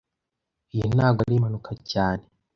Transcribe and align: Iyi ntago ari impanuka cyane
Iyi 0.73 0.85
ntago 0.93 1.19
ari 1.21 1.33
impanuka 1.37 1.71
cyane 1.91 2.23